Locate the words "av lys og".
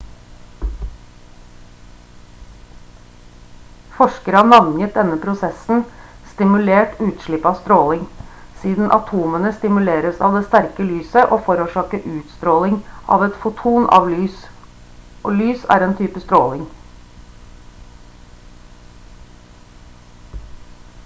14.01-15.39